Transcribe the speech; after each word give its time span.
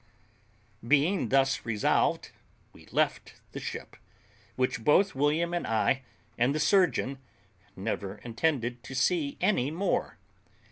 Being 0.87 1.29
thus 1.29 1.63
resolved, 1.63 2.31
we 2.73 2.87
left 2.87 3.35
the 3.51 3.59
ship, 3.59 3.95
which 4.55 4.83
both 4.83 5.13
William 5.13 5.53
and 5.53 5.67
I, 5.67 6.01
and 6.39 6.55
the 6.55 6.59
surgeon, 6.59 7.19
never 7.75 8.15
intended 8.23 8.81
to 8.85 8.95
see 8.95 9.37
any 9.39 9.69
more. 9.69 10.17